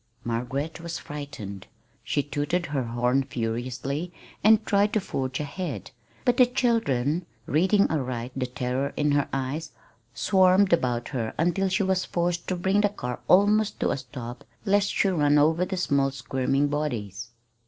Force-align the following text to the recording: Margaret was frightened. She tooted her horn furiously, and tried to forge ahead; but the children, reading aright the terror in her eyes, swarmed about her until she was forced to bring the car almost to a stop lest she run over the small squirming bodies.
Margaret 0.23 0.79
was 0.81 0.97
frightened. 0.97 1.67
She 2.03 2.23
tooted 2.23 2.65
her 2.65 2.81
horn 2.85 3.21
furiously, 3.21 4.11
and 4.43 4.65
tried 4.65 4.93
to 4.93 4.99
forge 4.99 5.39
ahead; 5.39 5.91
but 6.25 6.37
the 6.37 6.47
children, 6.47 7.27
reading 7.45 7.87
aright 7.87 8.31
the 8.35 8.47
terror 8.47 8.93
in 8.97 9.11
her 9.11 9.29
eyes, 9.31 9.73
swarmed 10.15 10.73
about 10.73 11.09
her 11.09 11.35
until 11.37 11.69
she 11.69 11.83
was 11.83 12.03
forced 12.05 12.47
to 12.47 12.55
bring 12.55 12.81
the 12.81 12.89
car 12.89 13.19
almost 13.27 13.79
to 13.81 13.91
a 13.91 13.97
stop 13.97 14.43
lest 14.65 14.89
she 14.91 15.07
run 15.07 15.37
over 15.37 15.65
the 15.65 15.77
small 15.77 16.09
squirming 16.09 16.67
bodies. 16.67 17.29